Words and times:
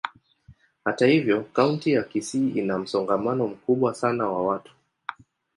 Hata 0.85 1.07
hivyo, 1.07 1.41
kaunti 1.53 1.91
ya 1.91 2.03
Kisii 2.03 2.49
ina 2.49 2.79
msongamano 2.79 3.47
mkubwa 3.47 3.93
sana 3.95 4.27
wa 4.29 4.45
watu. 4.47 4.73